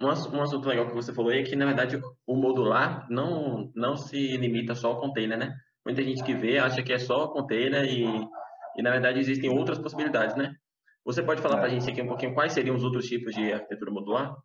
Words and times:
Um, 0.00 0.06
um 0.06 0.42
assunto 0.42 0.68
legal 0.68 0.86
que 0.86 0.94
você 0.94 1.12
falou 1.12 1.32
é 1.32 1.42
que, 1.42 1.56
na 1.56 1.66
verdade, 1.66 2.00
o 2.26 2.36
modular 2.36 3.06
não, 3.10 3.70
não 3.74 3.96
se 3.96 4.36
limita 4.36 4.74
só 4.74 4.88
ao 4.92 5.00
container, 5.00 5.38
né? 5.38 5.54
Muita 5.84 6.02
gente 6.02 6.22
que 6.22 6.34
vê 6.34 6.58
acha 6.58 6.82
que 6.82 6.92
é 6.92 6.98
só 6.98 7.28
container 7.28 7.84
e, 7.84 8.04
e 8.76 8.82
na 8.82 8.90
verdade, 8.90 9.18
existem 9.18 9.50
outras 9.50 9.78
possibilidades, 9.78 10.36
né? 10.36 10.54
Você 11.04 11.22
pode 11.22 11.40
falar 11.40 11.56
é. 11.56 11.58
para 11.58 11.66
a 11.68 11.70
gente 11.70 11.90
aqui 11.90 12.02
um 12.02 12.08
pouquinho 12.08 12.34
quais 12.34 12.52
seriam 12.52 12.76
os 12.76 12.84
outros 12.84 13.06
tipos 13.06 13.34
de 13.34 13.52
arquitetura 13.52 13.90
modular? 13.90 14.36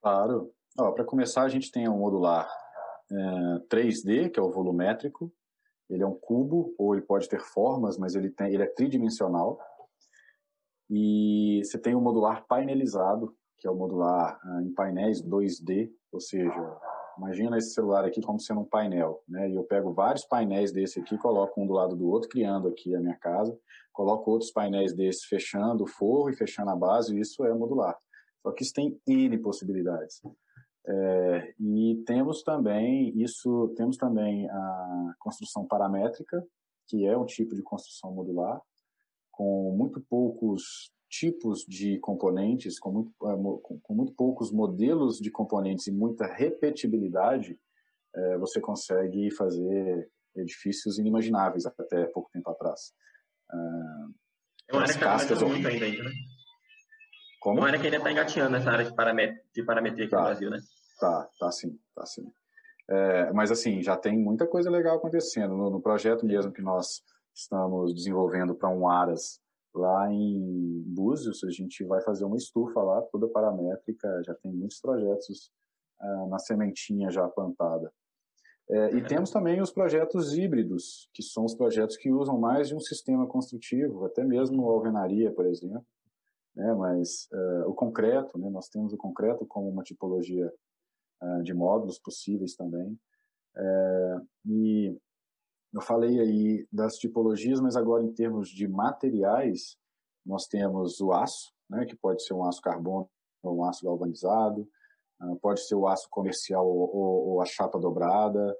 Claro. 0.00 0.52
Para 0.76 1.04
começar, 1.04 1.42
a 1.42 1.48
gente 1.48 1.70
tem 1.70 1.88
um 1.88 1.98
modular 1.98 2.48
é, 3.10 3.74
3D, 3.74 4.30
que 4.30 4.40
é 4.40 4.42
o 4.42 4.50
volumétrico. 4.50 5.32
Ele 5.90 6.02
é 6.02 6.06
um 6.06 6.14
cubo, 6.14 6.74
ou 6.78 6.94
ele 6.94 7.04
pode 7.04 7.28
ter 7.28 7.40
formas, 7.40 7.98
mas 7.98 8.14
ele, 8.14 8.30
tem, 8.30 8.54
ele 8.54 8.62
é 8.62 8.66
tridimensional. 8.66 9.58
E 10.88 11.60
você 11.64 11.78
tem 11.78 11.94
o 11.94 12.00
modular 12.00 12.46
painelizado, 12.46 13.34
que 13.62 13.68
é 13.68 13.70
o 13.70 13.76
modular 13.76 14.40
uh, 14.44 14.60
em 14.60 14.74
painéis 14.74 15.22
2D, 15.22 15.88
ou 16.10 16.18
seja, 16.18 16.80
imagina 17.16 17.56
esse 17.56 17.72
celular 17.72 18.04
aqui 18.04 18.20
como 18.20 18.40
sendo 18.40 18.62
um 18.62 18.64
painel, 18.64 19.22
né? 19.28 19.48
E 19.48 19.54
eu 19.54 19.62
pego 19.62 19.94
vários 19.94 20.24
painéis 20.24 20.72
desse 20.72 20.98
aqui, 20.98 21.16
coloco 21.16 21.62
um 21.62 21.66
do 21.66 21.72
lado 21.72 21.94
do 21.94 22.08
outro, 22.08 22.28
criando 22.28 22.66
aqui 22.66 22.92
a 22.96 23.00
minha 23.00 23.16
casa, 23.16 23.56
coloco 23.92 24.32
outros 24.32 24.50
painéis 24.50 24.92
desses 24.92 25.24
fechando 25.26 25.84
o 25.84 25.86
forro 25.86 26.28
e 26.28 26.36
fechando 26.36 26.70
a 26.70 26.76
base, 26.76 27.16
e 27.16 27.20
isso 27.20 27.44
é 27.44 27.54
modular. 27.54 27.96
Só 28.42 28.50
que 28.50 28.64
isso 28.64 28.74
tem 28.74 29.00
N 29.06 29.38
possibilidades. 29.38 30.20
É, 30.84 31.54
e 31.60 32.02
temos 32.04 32.42
também 32.42 33.16
isso, 33.16 33.72
temos 33.76 33.96
também 33.96 34.50
a 34.50 35.14
construção 35.20 35.64
paramétrica, 35.68 36.44
que 36.88 37.06
é 37.06 37.16
um 37.16 37.24
tipo 37.24 37.54
de 37.54 37.62
construção 37.62 38.12
modular, 38.12 38.60
com 39.30 39.72
muito 39.76 40.00
poucos 40.10 40.90
tipos 41.12 41.66
de 41.68 41.98
componentes, 41.98 42.78
com 42.78 42.90
muito, 42.90 43.12
é, 43.24 43.78
com 43.82 43.94
muito 43.94 44.14
poucos 44.14 44.50
modelos 44.50 45.18
de 45.18 45.30
componentes 45.30 45.86
e 45.86 45.92
muita 45.92 46.26
repetibilidade, 46.26 47.60
é, 48.14 48.38
você 48.38 48.58
consegue 48.60 49.30
fazer 49.30 50.10
edifícios 50.34 50.98
inimagináveis 50.98 51.66
até 51.66 52.06
pouco 52.06 52.30
tempo 52.32 52.50
atrás. 52.50 52.94
É 54.70 54.72
uma 54.72 54.82
área 54.82 54.94
que 54.94 55.34
está 55.34 55.46
muito 55.46 55.68
ainda, 55.68 56.02
né? 56.02 56.10
Como? 57.38 57.58
Uma 57.58 57.66
área 57.66 57.78
que 57.78 57.84
ainda 57.84 57.98
está 57.98 58.10
engateando 58.10 58.50
nessa 58.52 58.70
área 58.70 58.84
de, 58.86 58.94
paramet 58.94 59.38
de 59.54 59.62
parametria 59.62 60.04
aqui 60.06 60.12
tá, 60.12 60.18
no 60.18 60.24
Brasil, 60.24 60.50
né? 60.50 60.58
Tá, 60.98 61.28
tá 61.38 61.52
sim, 61.52 61.78
tá 61.94 62.06
sim. 62.06 62.24
É, 62.88 63.32
mas 63.32 63.50
assim, 63.50 63.82
já 63.82 63.96
tem 63.96 64.18
muita 64.18 64.46
coisa 64.46 64.70
legal 64.70 64.96
acontecendo. 64.96 65.54
No, 65.54 65.68
no 65.68 65.82
projeto 65.82 66.24
mesmo 66.24 66.52
que 66.52 66.62
nós 66.62 67.02
estamos 67.34 67.94
desenvolvendo 67.94 68.54
para 68.54 68.70
um 68.70 68.88
Aras 68.88 69.42
Lá 69.74 70.12
em 70.12 70.82
Búzios, 70.86 71.42
a 71.44 71.50
gente 71.50 71.84
vai 71.84 72.02
fazer 72.02 72.24
uma 72.24 72.36
estufa 72.36 72.80
lá, 72.82 73.00
toda 73.02 73.28
paramétrica, 73.28 74.22
já 74.24 74.34
tem 74.34 74.52
muitos 74.52 74.80
projetos 74.80 75.50
uh, 76.00 76.28
na 76.28 76.38
sementinha 76.38 77.10
já 77.10 77.26
plantada. 77.28 77.92
É, 78.70 78.94
e 78.94 78.98
é. 79.00 79.04
temos 79.04 79.30
também 79.30 79.60
os 79.60 79.70
projetos 79.70 80.36
híbridos, 80.36 81.08
que 81.12 81.22
são 81.22 81.44
os 81.44 81.54
projetos 81.54 81.96
que 81.96 82.10
usam 82.10 82.38
mais 82.38 82.68
de 82.68 82.74
um 82.74 82.80
sistema 82.80 83.26
construtivo, 83.26 84.04
até 84.04 84.22
mesmo 84.24 84.68
a 84.68 84.72
alvenaria, 84.72 85.32
por 85.32 85.46
exemplo. 85.46 85.84
Né? 86.54 86.74
Mas 86.74 87.28
uh, 87.32 87.68
o 87.68 87.74
concreto, 87.74 88.38
né? 88.38 88.48
nós 88.50 88.68
temos 88.68 88.92
o 88.92 88.96
concreto 88.96 89.46
como 89.46 89.68
uma 89.68 89.82
tipologia 89.82 90.52
uh, 91.22 91.42
de 91.42 91.52
módulos 91.52 91.98
possíveis 91.98 92.54
também. 92.54 92.98
É, 93.54 94.20
e 94.46 94.96
eu 95.72 95.80
falei 95.80 96.20
aí 96.20 96.66
das 96.70 96.96
tipologias, 96.96 97.60
mas 97.60 97.76
agora 97.76 98.04
em 98.04 98.12
termos 98.12 98.48
de 98.48 98.68
materiais, 98.68 99.76
nós 100.24 100.46
temos 100.46 101.00
o 101.00 101.12
aço, 101.12 101.52
né, 101.68 101.86
que 101.86 101.96
pode 101.96 102.24
ser 102.24 102.34
um 102.34 102.44
aço 102.44 102.60
carbono 102.60 103.08
ou 103.42 103.58
um 103.58 103.64
aço 103.64 103.84
galvanizado, 103.84 104.68
uh, 105.20 105.36
pode 105.36 105.66
ser 105.66 105.74
o 105.74 105.86
aço 105.86 106.06
comercial 106.10 106.66
ou, 106.66 106.94
ou, 106.94 107.28
ou 107.28 107.40
a 107.40 107.46
chapa 107.46 107.78
dobrada, 107.78 108.54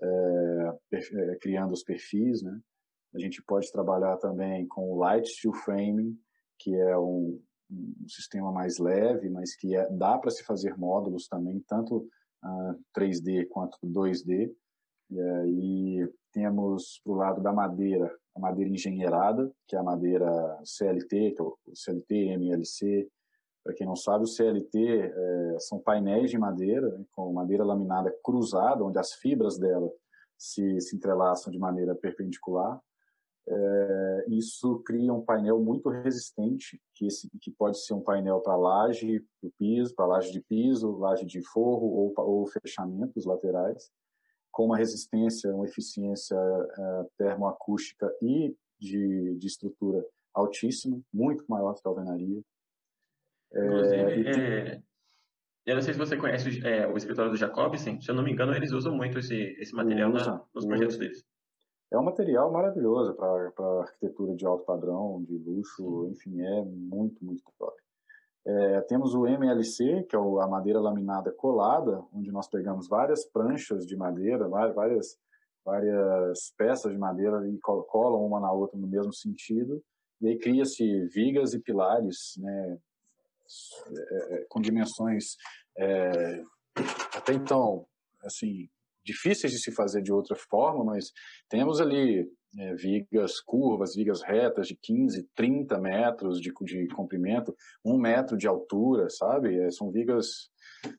é, 0.00 0.78
é, 0.92 1.36
criando 1.40 1.72
os 1.72 1.82
perfis. 1.82 2.42
Né? 2.42 2.60
A 3.14 3.18
gente 3.18 3.42
pode 3.42 3.70
trabalhar 3.72 4.16
também 4.18 4.66
com 4.68 4.92
o 4.92 4.98
light 4.98 5.28
steel 5.28 5.52
framing, 5.52 6.16
que 6.58 6.74
é 6.74 6.96
um, 6.96 7.40
um 7.70 8.08
sistema 8.08 8.52
mais 8.52 8.78
leve, 8.78 9.28
mas 9.28 9.56
que 9.56 9.74
é, 9.74 9.88
dá 9.90 10.18
para 10.18 10.30
se 10.30 10.44
fazer 10.44 10.76
módulos 10.76 11.26
também, 11.28 11.62
tanto 11.66 11.98
uh, 11.98 12.08
ah, 12.44 12.76
3D 12.96 13.48
quanto 13.48 13.78
2D. 13.84 14.52
E 15.10 15.20
aí 15.20 16.12
temos 16.32 17.00
para 17.02 17.12
o 17.12 17.16
lado 17.16 17.42
da 17.42 17.52
madeira, 17.52 18.14
a 18.34 18.40
madeira 18.40 18.70
engenheirada, 18.70 19.50
que 19.66 19.74
é 19.74 19.78
a 19.78 19.82
madeira 19.82 20.60
CLT, 20.64 21.32
que 21.32 21.40
é 21.40 21.44
o 21.44 21.56
CLT, 21.74 22.14
MLC. 22.36 23.08
Para 23.64 23.74
quem 23.74 23.86
não 23.86 23.96
sabe, 23.96 24.24
o 24.24 24.26
CLT 24.26 24.78
é, 24.78 25.56
são 25.60 25.78
painéis 25.78 26.30
de 26.30 26.38
madeira, 26.38 26.88
né, 26.90 27.04
com 27.12 27.32
madeira 27.32 27.64
laminada 27.64 28.14
cruzada, 28.22 28.84
onde 28.84 28.98
as 28.98 29.14
fibras 29.14 29.58
dela 29.58 29.90
se, 30.36 30.80
se 30.80 30.96
entrelaçam 30.96 31.50
de 31.50 31.58
maneira 31.58 31.94
perpendicular. 31.94 32.80
É, 33.50 34.24
isso 34.28 34.80
cria 34.80 35.12
um 35.12 35.24
painel 35.24 35.58
muito 35.58 35.88
resistente, 35.88 36.78
que, 36.94 37.06
esse, 37.06 37.30
que 37.40 37.50
pode 37.50 37.82
ser 37.82 37.94
um 37.94 38.02
painel 38.02 38.40
para 38.40 38.56
laje, 38.56 39.24
para 39.40 39.50
piso, 39.58 39.94
para 39.94 40.06
laje 40.06 40.30
de 40.30 40.40
piso, 40.42 40.98
laje 40.98 41.24
de 41.24 41.42
forro 41.48 41.86
ou, 41.86 42.12
ou 42.18 42.46
fechamentos 42.46 43.24
laterais 43.24 43.90
com 44.50 44.66
uma 44.66 44.76
resistência, 44.76 45.54
uma 45.54 45.66
eficiência 45.66 46.36
é, 46.36 47.06
termoacústica 47.16 48.10
e 48.22 48.54
de, 48.78 49.36
de 49.36 49.46
estrutura 49.46 50.04
altíssima, 50.34 51.00
muito 51.12 51.44
maior 51.48 51.74
que 51.74 51.80
a 51.84 51.88
alvenaria. 51.88 52.40
É, 53.52 54.32
tem... 54.32 54.42
é, 54.42 54.82
eu 55.66 55.74
não 55.74 55.82
sei 55.82 55.92
se 55.92 55.98
você 55.98 56.16
conhece 56.16 56.66
é, 56.66 56.86
o 56.86 56.96
escritório 56.96 57.30
do 57.30 57.36
Jacobsen, 57.36 58.00
se 58.00 58.10
eu 58.10 58.14
não 58.14 58.22
me 58.22 58.32
engano, 58.32 58.54
eles 58.54 58.72
usam 58.72 58.94
muito 58.94 59.18
esse, 59.18 59.36
esse 59.58 59.74
material 59.74 60.12
usa, 60.12 60.32
na, 60.32 60.44
nos 60.54 60.64
projetos 60.64 60.94
usa. 60.94 61.04
deles. 61.04 61.24
É 61.90 61.98
um 61.98 62.04
material 62.04 62.52
maravilhoso 62.52 63.14
para 63.14 63.80
arquitetura 63.80 64.34
de 64.34 64.46
alto 64.46 64.64
padrão, 64.64 65.22
de 65.24 65.36
luxo, 65.38 66.06
Sim. 66.06 66.10
enfim, 66.10 66.40
é 66.42 66.64
muito, 66.64 67.24
muito 67.24 67.42
top. 67.58 67.76
É, 68.50 68.80
temos 68.80 69.14
o 69.14 69.26
MLC, 69.26 70.04
que 70.04 70.16
é 70.16 70.18
a 70.18 70.46
madeira 70.46 70.80
laminada 70.80 71.30
colada, 71.30 72.02
onde 72.14 72.32
nós 72.32 72.48
pegamos 72.48 72.88
várias 72.88 73.26
pranchas 73.26 73.86
de 73.86 73.94
madeira, 73.94 74.48
várias, 74.48 75.18
várias 75.62 76.54
peças 76.56 76.90
de 76.90 76.96
madeira 76.96 77.46
e 77.46 77.58
colam 77.58 78.24
uma 78.24 78.40
na 78.40 78.50
outra 78.50 78.78
no 78.78 78.86
mesmo 78.86 79.12
sentido, 79.12 79.84
e 80.18 80.28
aí 80.28 80.38
cria-se 80.38 81.04
vigas 81.08 81.52
e 81.52 81.60
pilares, 81.60 82.38
né, 82.38 82.78
é, 83.90 84.34
é 84.36 84.46
com 84.48 84.62
dimensões 84.62 85.36
é, 85.76 86.42
até 87.14 87.34
então, 87.34 87.86
assim, 88.24 88.66
difíceis 89.12 89.52
de 89.52 89.58
se 89.58 89.72
fazer 89.72 90.02
de 90.02 90.12
outra 90.12 90.36
forma, 90.36 90.84
mas 90.84 91.10
temos 91.48 91.80
ali 91.80 92.26
é, 92.58 92.74
vigas 92.74 93.40
curvas, 93.40 93.94
vigas 93.94 94.22
retas 94.22 94.68
de 94.68 94.76
15, 94.76 95.28
30 95.34 95.78
metros 95.78 96.40
de, 96.40 96.52
de 96.64 96.88
comprimento, 96.88 97.54
um 97.84 97.98
metro 97.98 98.36
de 98.36 98.46
altura, 98.46 99.08
sabe? 99.10 99.58
É, 99.58 99.70
são 99.70 99.90
vigas 99.90 100.50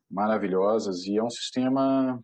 maravilhosas 0.10 1.06
e 1.06 1.18
é 1.18 1.24
um 1.24 1.30
sistema 1.30 2.22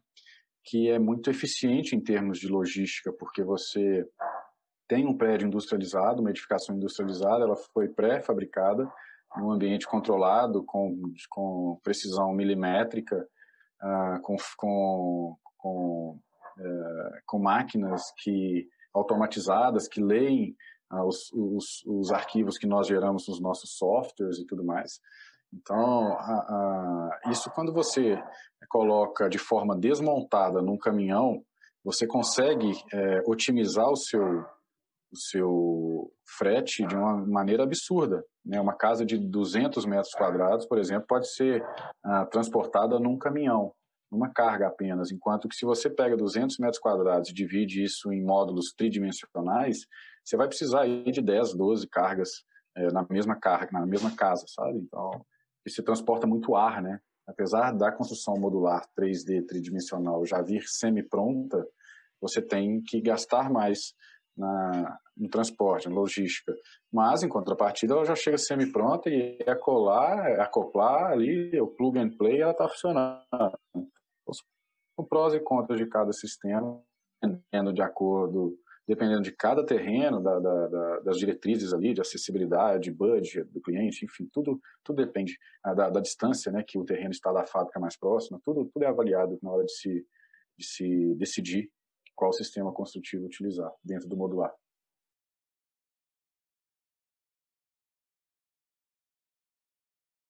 que 0.64 0.90
é 0.90 0.98
muito 0.98 1.30
eficiente 1.30 1.96
em 1.96 2.02
termos 2.02 2.40
de 2.40 2.48
logística, 2.48 3.14
porque 3.14 3.44
você 3.44 4.06
tem 4.88 5.06
um 5.06 5.18
prédio 5.18 5.48
industrializado, 5.48 6.22
uma 6.22 6.32
edificação 6.32 6.76
industrializada, 6.76 7.44
ela 7.44 7.56
foi 7.74 7.88
pré-fabricada 7.88 8.92
num 9.38 9.52
ambiente 9.52 9.88
controlado, 9.88 10.64
com, 10.66 10.96
com 11.30 11.80
precisão 11.84 12.34
milimétrica, 12.34 13.28
uh, 13.82 14.22
com, 14.22 14.36
com, 14.58 15.38
com, 15.66 16.20
uh, 16.60 17.22
com 17.26 17.40
máquinas 17.40 18.14
que 18.18 18.70
automatizadas 18.94 19.88
que 19.88 20.00
leem 20.00 20.56
ah, 20.92 21.04
os, 21.04 21.32
os, 21.34 21.84
os, 21.88 22.12
arquivos 22.12 22.58
que 22.58 22.68
nós 22.68 22.88
geramos 22.88 23.28
nos 23.28 23.42
nossos 23.42 23.76
softwares 23.76 24.38
e 24.38 24.46
tudo 24.46 24.64
mais. 24.64 25.02
Então, 25.52 26.14
a, 26.14 27.20
a, 27.26 27.32
isso 27.32 27.50
quando 27.50 27.74
você 27.74 28.22
coloca 28.70 29.28
de 29.28 29.40
forma 29.40 29.76
desmontada 29.76 30.62
num 30.62 30.78
caminhão, 30.78 31.44
você 31.84 32.06
consegue 32.06 32.72
é, 32.94 33.24
otimizar 33.26 33.90
o 33.90 33.96
seu, 33.96 34.46
o 35.12 35.18
seu 35.18 36.12
frete 36.38 36.86
de 36.86 36.96
uma 36.96 37.18
maneira 37.26 37.64
absurda. 37.64 38.24
Né? 38.46 38.62
Uma 38.62 38.76
casa 38.76 39.04
de 39.04 39.18
200 39.18 39.86
metros 39.86 40.14
quadrados, 40.14 40.68
por 40.68 40.78
exemplo, 40.78 41.08
pode 41.08 41.34
ser 41.34 41.66
ah, 42.04 42.26
transportada 42.28 43.00
num 43.00 43.18
caminhão 43.18 43.74
uma 44.12 44.32
carga 44.32 44.68
apenas, 44.68 45.12
enquanto 45.12 45.48
que 45.48 45.56
se 45.56 45.66
você 45.66 45.90
pega 45.90 46.16
200 46.16 46.58
metros 46.60 46.80
quadrados 46.80 47.30
e 47.30 47.34
divide 47.34 47.84
isso 47.84 48.12
em 48.12 48.24
módulos 48.24 48.74
tridimensionais, 48.78 49.80
você 50.24 50.38
vai 50.38 50.48
precisar 50.48 50.86
de 50.86 51.22
10, 51.22 51.56
12 51.56 51.88
cargas 51.88 52.30
é, 52.76 52.92
na 52.92 53.06
mesma 53.10 53.36
carga, 53.40 53.72
na 53.72 53.86
mesma 53.86 54.16
casa, 54.16 54.46
sabe? 54.48 54.80
Então, 54.80 55.12
isso 55.66 55.84
transporta 55.84 56.28
muito 56.28 56.56
ar, 56.56 56.82
né? 56.82 57.00
Apesar 57.28 57.72
da 57.72 57.92
construção 57.92 58.36
modular 58.36 58.84
3D 58.98 59.46
tridimensional 59.48 60.26
já 60.26 60.42
vir 60.42 60.64
semi-pronta, 60.68 61.66
você 62.22 62.42
tem 62.42 62.82
que 62.82 63.02
gastar 63.02 63.50
mais 63.50 63.94
na, 64.38 64.98
no 65.18 65.30
transporte, 65.30 65.90
na 65.90 65.96
logística. 65.96 66.54
Mas, 66.92 67.24
em 67.24 67.30
contrapartida, 67.30 67.94
ela 67.94 68.06
já 68.06 68.16
chega 68.16 68.38
semi-pronta 68.38 69.10
e 69.10 69.38
é 69.46 69.56
colar, 69.56 70.30
é 70.30 70.42
acoplar 70.42 71.12
ali, 71.12 71.60
o 71.60 71.68
plug 71.68 71.98
and 71.98 72.12
play, 72.18 72.42
ela 72.42 72.52
está 72.52 72.68
funcionando. 72.68 73.24
O 74.98 75.04
prós 75.04 75.34
e 75.34 75.40
contras 75.40 75.80
de 75.80 75.86
cada 75.88 76.14
sistema, 76.14 76.82
dependendo 77.22 77.74
de 77.74 77.82
acordo, 77.82 78.58
dependendo 78.88 79.22
de 79.22 79.32
cada 79.32 79.66
terreno, 79.66 80.22
da, 80.22 80.40
da, 80.40 80.68
da, 80.68 81.00
das 81.00 81.18
diretrizes 81.18 81.74
ali, 81.74 81.94
de 81.94 82.02
acessibilidade, 82.02 82.92
budget 82.92 83.44
do 83.52 83.62
cliente, 83.62 84.06
enfim, 84.06 84.30
tudo, 84.32 84.60
tudo 84.84 85.04
depende 85.04 85.38
ah, 85.64 85.74
da, 85.74 86.00
distância 86.00 86.52
né, 86.52 86.64
que 86.66 86.78
o 86.78 86.86
terreno 86.86 87.12
está 87.12 87.32
da 87.32 87.46
fábrica 87.46 87.80
mais 87.80 87.98
próxima, 87.98 88.40
tudo, 88.44 88.66
tudo 88.66 88.84
é 88.84 88.88
avaliado 88.88 89.40
na 89.42 89.52
hora 89.52 89.66
de 89.66 89.72
se, 89.72 90.06
de 90.58 90.66
se 90.66 91.16
decidir 91.16 91.72
qual 92.16 92.32
sistema 92.32 92.72
construtivo 92.72 93.26
utilizar 93.26 93.72
dentro 93.84 94.08
do 94.08 94.16
modular. 94.16 94.54